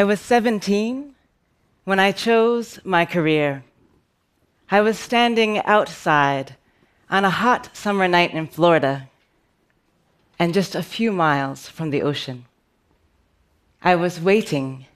[0.00, 1.14] I was 17
[1.84, 3.64] when I chose my career.
[4.70, 6.56] I was standing outside
[7.10, 9.10] on a hot summer night in Florida
[10.38, 12.46] and just a few miles from the ocean.
[13.82, 14.86] I was waiting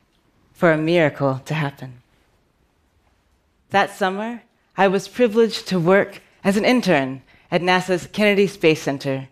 [0.54, 2.00] for a miracle to happen.
[3.68, 4.40] That summer,
[4.74, 9.28] I was privileged to work as an intern at NASA's Kennedy Space Center.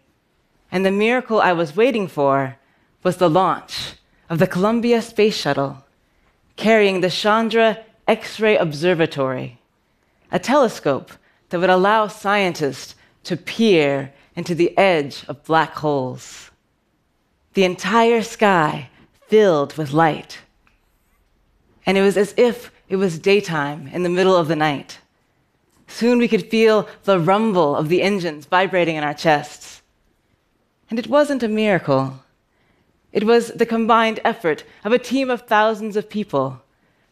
[0.71, 2.59] And the miracle I was waiting for
[3.03, 3.95] was the launch
[4.33, 5.85] of the Columbia Space Shuttle,
[6.57, 9.59] carrying the Chandra X ray Observatory,
[10.31, 11.13] a telescope
[11.51, 16.51] that would allow scientists to peer into the edge of black holes.
[17.53, 18.89] The entire sky
[19.29, 20.39] filled with light.
[21.85, 24.99] And it was as if it was daytime in the middle of the night.
[25.89, 29.83] Soon we could feel the rumble of the engines vibrating in our chests.
[30.89, 32.23] And it wasn't a miracle.
[33.13, 36.63] It was the combined effort of a team of thousands of people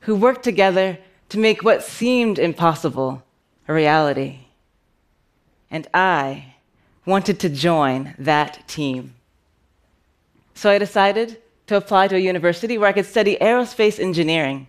[0.01, 0.99] who worked together
[1.29, 3.23] to make what seemed impossible
[3.69, 4.41] a reality.
[5.71, 6.55] And I
[7.07, 9.15] wanted to join that team.
[10.55, 14.69] So I decided to apply to a university where I could study aerospace engineering.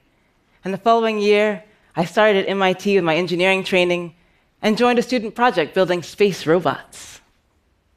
[0.64, 1.64] And the following year,
[1.96, 4.16] I started at MIT with my engineering training
[4.62, 7.22] and joined a student project building space robots.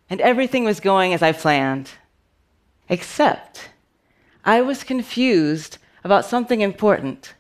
[0.09, 1.91] And everything was going as I planned,
[2.89, 3.71] except
[4.45, 7.35] I was confused about something important.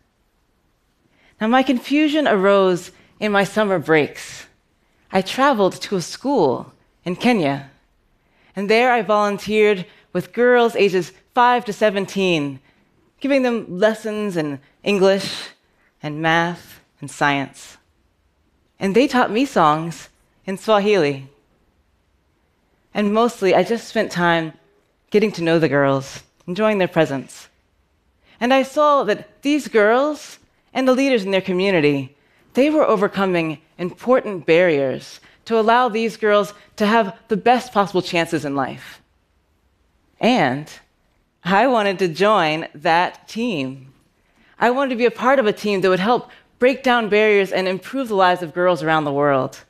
[1.40, 4.46] Now, my confusion arose in my summer breaks.
[5.12, 6.72] I traveled to a school
[7.04, 7.70] in Kenya,
[8.56, 12.60] and there I volunteered with girls ages 5 to 17,
[13.20, 15.48] giving them lessons in English
[16.02, 17.76] and math and science.
[18.78, 20.08] And they taught me songs
[20.46, 21.28] in Swahili.
[22.92, 24.52] And mostly, I just spent time
[25.14, 27.48] getting to know the girls, enjoying their presence.
[28.40, 30.40] And I saw that these girls
[30.72, 32.16] and the leaders in their community,
[32.54, 38.44] they were overcoming important barriers to allow these girls to have the best possible chances
[38.44, 39.00] in life.
[40.18, 40.68] And
[41.44, 43.92] I wanted to join that team.
[44.58, 47.52] I wanted to be a part of a team that would help break down barriers
[47.52, 49.62] and improve the lives of girls around the world.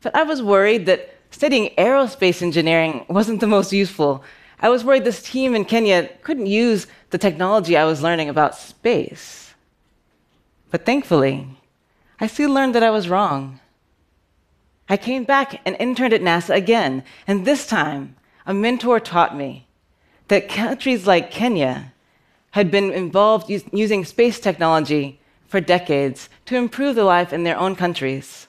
[0.00, 4.24] But I was worried that studying aerospace engineering wasn't the most useful.
[4.60, 8.54] I was worried this team in Kenya couldn't use the technology I was learning about
[8.54, 9.54] space.
[10.70, 11.46] But thankfully,
[12.20, 13.58] I soon learned that I was wrong.
[14.88, 19.66] I came back and interned at NASA again, and this time, a mentor taught me
[20.28, 21.92] that countries like Kenya
[22.50, 27.74] had been involved using space technology for decades to improve the life in their own
[27.74, 28.46] countries.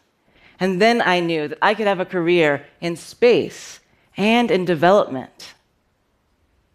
[0.60, 3.80] And then I knew that I could have a career in space
[4.18, 5.54] and in development.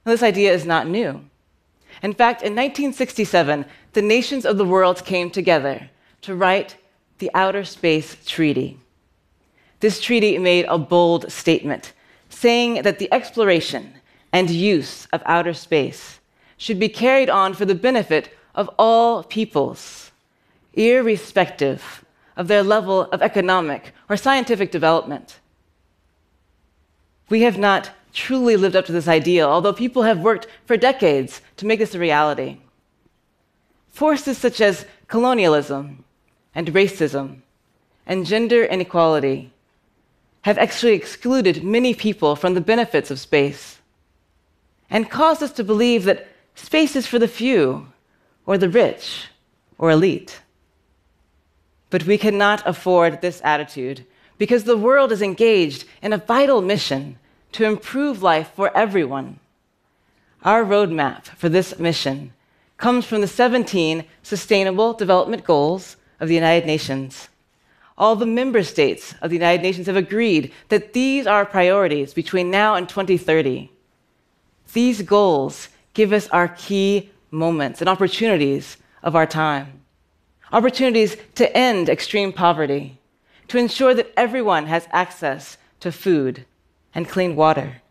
[0.07, 1.25] Now, this idea is not new.
[2.01, 5.91] In fact, in 1967, the nations of the world came together
[6.23, 6.77] to write
[7.19, 8.79] the Outer Space Treaty.
[9.81, 11.93] This treaty made a bold statement
[12.29, 13.95] saying that the exploration
[14.33, 16.21] and use of outer space
[16.57, 20.13] should be carried on for the benefit of all peoples,
[20.75, 22.05] irrespective
[22.37, 25.41] of their level of economic or scientific development.
[27.29, 31.43] We have not truly lived up to this ideal, although people have worked for decades
[31.59, 32.57] to make this a reality.
[33.89, 36.03] Forces such as colonialism
[36.55, 37.43] and racism
[38.07, 39.53] and gender inequality
[40.43, 43.79] have actually excluded many people from the benefits of space
[44.89, 47.87] and caused us to believe that space is for the few
[48.47, 49.27] or the rich
[49.77, 50.41] or elite.
[51.91, 54.07] But we cannot afford this attitude
[54.39, 57.19] because the world is engaged in a vital mission
[57.53, 59.41] to improve life for everyone.
[60.43, 62.33] Our roadmap for this mission
[62.77, 67.29] comes from the 17 Sustainable Development Goals of the United Nations
[67.99, 72.51] all the member states of the United Nations have agreed that these are priorities between
[72.51, 73.71] now and 2030.
[74.73, 79.81] These goals give us our key moments and opportunities of our time.
[80.53, 82.99] Opportunities to end extreme poverty,
[83.49, 86.45] to ensure that everyone has access to food
[86.97, 87.83] and clean water.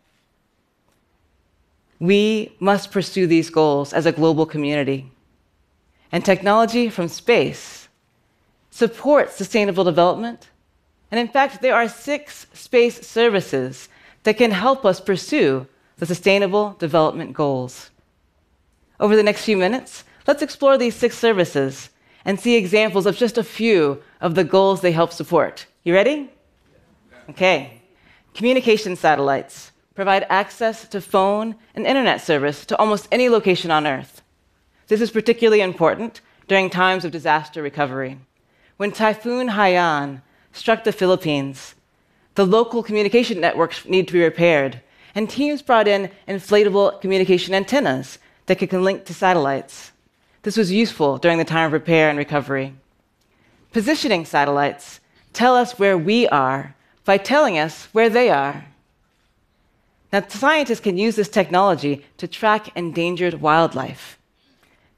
[2.00, 5.12] We must pursue these goals as a global community.
[6.10, 7.88] And technology from space
[8.68, 10.50] supports sustainable development.
[11.10, 13.88] And in fact, there are six space services
[14.24, 15.68] that can help us pursue
[15.98, 17.90] the Sustainable Development Goals.
[18.98, 21.90] Over the next few minutes, let's explore these six services
[22.24, 25.66] and see examples of just a few of the goals they help support.
[25.84, 26.28] You ready?
[27.30, 27.80] Okay.
[28.36, 34.20] Communication satellites provide access to phone and internet service to almost any location on Earth.
[34.88, 38.18] This is particularly important during times of disaster recovery.
[38.76, 40.20] When Typhoon Haiyan
[40.52, 41.76] struck the Philippines,
[42.34, 44.82] the local communication networks need to be repaired,
[45.14, 49.92] and teams brought in inflatable communication antennas that could link to satellites.
[50.42, 52.74] This was useful during the time of repair and recovery.
[53.72, 55.00] Positioning satellites
[55.32, 56.75] tell us where we are
[57.06, 58.66] by telling us where they are.
[60.12, 64.18] Now, scientists can use this technology to track endangered wildlife.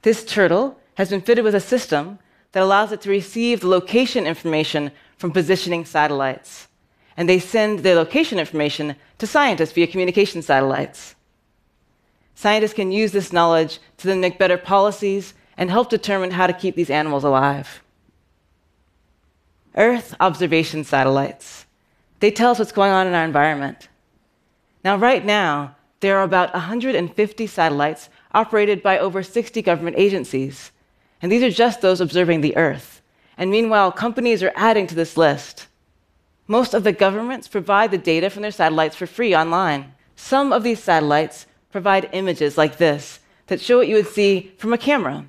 [0.03, 2.19] This turtle has been fitted with a system
[2.53, 6.69] that allows it to receive the location information from positioning satellites.
[7.17, 11.15] And they send their location information to scientists via communication satellites.
[12.35, 16.53] Scientists can use this knowledge to then make better policies and help determine how to
[16.53, 17.83] keep these animals alive.
[19.75, 21.67] Earth observation satellites.
[22.21, 23.89] They tell us what's going on in our environment.
[24.85, 30.71] Now, right now, there are about 150 satellites operated by over 60 government agencies.
[31.21, 33.03] And these are just those observing the Earth.
[33.37, 35.67] And meanwhile, companies are adding to this list.
[36.47, 39.93] Most of the governments provide the data from their satellites for free online.
[40.17, 44.73] Some of these satellites provide images like this that show what you would see from
[44.73, 45.25] a camera.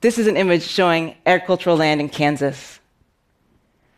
[0.00, 2.80] This is an image showing agricultural land in Kansas.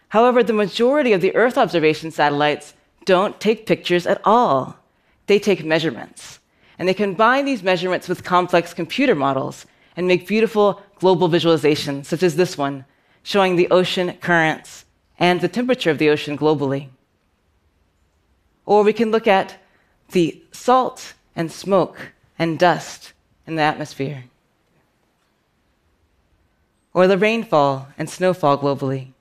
[0.08, 2.75] However, the majority of the Earth observation satellites
[3.05, 4.78] don't take pictures at all.
[5.26, 6.38] They take measurements.
[6.78, 9.66] And they combine these measurements with complex computer models
[9.96, 12.84] and make beautiful global visualizations, such as this one,
[13.22, 14.84] showing the ocean currents
[15.19, 16.88] and the temperature of the ocean globally.
[18.64, 19.56] Or we can look at
[20.12, 23.12] the salt and smoke and dust
[23.46, 24.25] in the atmosphere.
[26.94, 29.12] Or the rainfall and snowfall globally.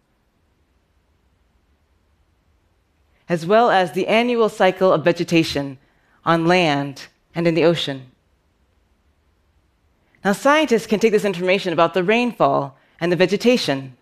[3.30, 5.78] As well as the annual cycle of vegetation
[6.26, 8.12] on land and in the ocean.
[10.24, 13.96] Now, scientists can take this information about the rainfall and the vegetation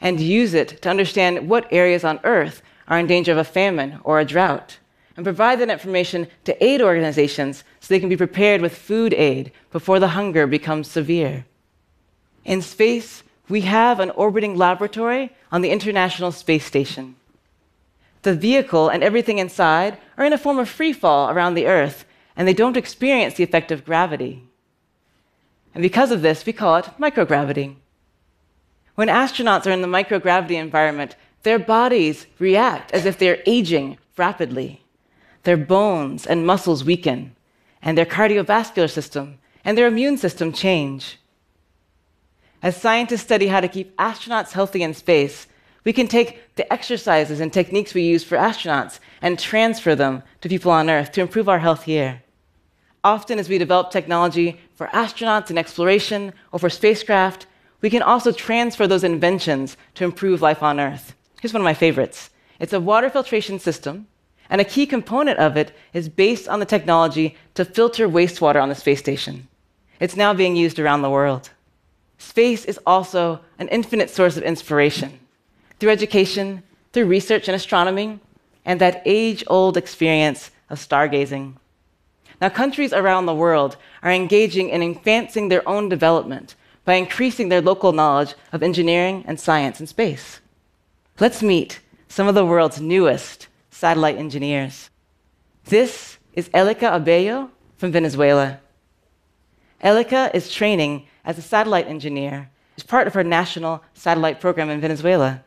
[0.00, 3.98] and use it to understand what areas on Earth are in danger of a famine
[4.04, 4.78] or a drought,
[5.16, 9.52] and provide that information to aid organizations so they can be prepared with food aid
[9.72, 11.46] before the hunger becomes severe.
[12.44, 17.16] In space, we have an orbiting laboratory on the International Space Station.
[18.24, 22.06] The vehicle and everything inside are in a form of free fall around the Earth,
[22.34, 24.42] and they don't experience the effect of gravity.
[25.74, 27.76] And because of this, we call it microgravity.
[28.94, 34.82] When astronauts are in the microgravity environment, their bodies react as if they're aging rapidly.
[35.42, 37.36] Their bones and muscles weaken,
[37.82, 41.18] and their cardiovascular system and their immune system change.
[42.62, 45.46] As scientists study how to keep astronauts healthy in space,
[45.84, 50.48] we can take the exercises and techniques we use for astronauts and transfer them to
[50.48, 52.22] people on Earth to improve our health here.
[53.04, 57.46] Often, as we develop technology for astronauts in exploration or for spacecraft,
[57.82, 61.14] we can also transfer those inventions to improve life on Earth.
[61.42, 64.06] Here's one of my favorites it's a water filtration system,
[64.48, 68.70] and a key component of it is based on the technology to filter wastewater on
[68.70, 69.48] the space station.
[70.00, 71.50] It's now being used around the world.
[72.16, 75.18] Space is also an infinite source of inspiration
[75.78, 76.62] through education,
[76.92, 78.20] through research in astronomy,
[78.64, 81.54] and that age old experience of stargazing.
[82.40, 87.62] Now, countries around the world are engaging in advancing their own development by increasing their
[87.62, 90.40] local knowledge of engineering and science in space.
[91.20, 94.90] Let's meet some of the world's newest satellite engineers.
[95.64, 98.60] This is Elica Abello from Venezuela.
[99.80, 104.80] Elica is training as a satellite engineer as part of her national satellite program in
[104.80, 105.42] Venezuela.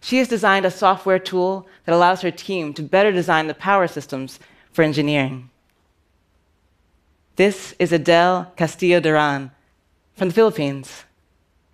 [0.00, 3.86] She has designed a software tool that allows her team to better design the power
[3.86, 4.40] systems
[4.72, 5.50] for engineering.
[7.36, 9.50] This is Adele Castillo Duran
[10.16, 11.04] from the Philippines.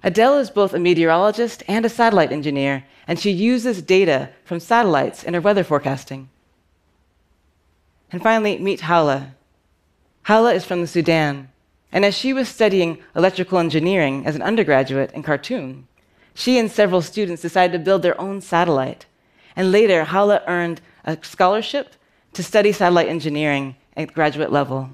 [0.02, 5.25] Adele is both a meteorologist and a satellite engineer, and she uses data from satellites
[5.25, 6.28] in her weather forecasting.
[8.12, 9.35] And finally, meet Hala.
[10.25, 11.49] Hala is from the Sudan,
[11.90, 15.88] and as she was studying electrical engineering as an undergraduate in Khartoum,
[16.36, 19.06] she and several students decided to build their own satellite.
[19.56, 21.94] And later, Hala earned a scholarship
[22.34, 24.90] to study satellite engineering at graduate level.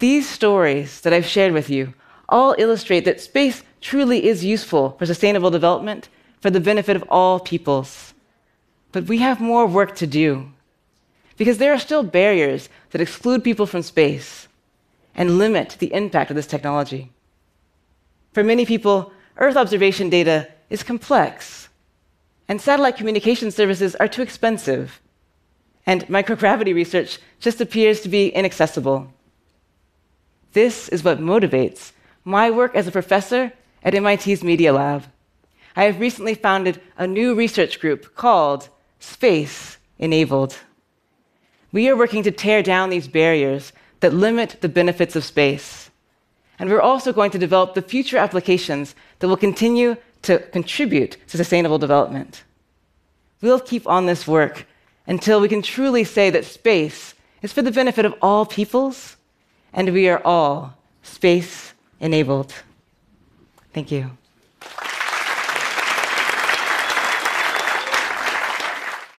[0.00, 1.94] These stories that I've shared with you
[2.28, 6.08] all illustrate that space truly is useful for sustainable development
[6.40, 8.12] for the benefit of all peoples.
[8.90, 10.50] But we have more work to do
[11.36, 14.48] because there are still barriers that exclude people from space
[15.14, 17.12] and limit the impact of this technology.
[18.32, 21.70] For many people, Earth observation data is complex,
[22.46, 25.00] and satellite communication services are too expensive,
[25.86, 29.10] and microgravity research just appears to be inaccessible.
[30.52, 31.92] This is what motivates
[32.22, 35.04] my work as a professor at MIT's Media Lab.
[35.74, 38.68] I have recently founded a new research group called
[38.98, 40.58] Space Enabled.
[41.72, 45.89] We are working to tear down these barriers that limit the benefits of space.
[46.60, 51.38] And we're also going to develop the future applications that will continue to contribute to
[51.38, 52.44] sustainable development.
[53.40, 54.66] We'll keep on this work
[55.06, 59.16] until we can truly say that space is for the benefit of all peoples,
[59.72, 62.52] and we are all space enabled.
[63.72, 64.10] Thank you.